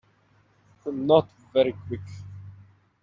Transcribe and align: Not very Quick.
Not 0.87 1.29
very 1.53 1.75
Quick. 1.87 2.01